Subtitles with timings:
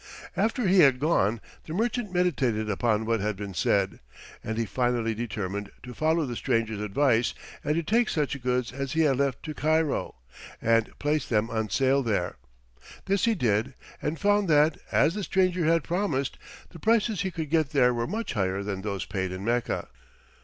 [0.35, 3.99] After he had gone the merchant meditated upon what had been said,
[4.43, 8.93] and he finally determined to follow the stranger's advice and to take such goods as
[8.93, 10.15] he had left to Cairo,
[10.59, 12.37] and place them on sale there.
[13.05, 16.39] This he did and found that, as the stranger had promised,
[16.71, 19.87] the prices he could get there were much higher than those paid in Mecca.